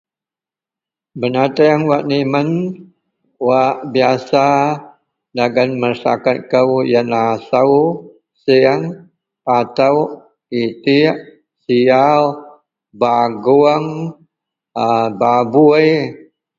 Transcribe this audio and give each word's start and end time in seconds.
Benateang 1.19 1.81
wak 1.89 2.03
nimen 2.09 2.49
wak 3.47 3.75
biasa 3.93 4.45
dagen 5.37 5.69
masaraket 5.81 6.37
kou 6.51 6.69
iyenlah 6.85 7.27
asou 7.35 7.75
sieng 8.43 8.81
patok 9.45 9.99
itek 10.61 11.15
siyaw 11.63 12.23
baguong 12.99 13.87
a 14.85 14.87
baboi. 15.19 15.89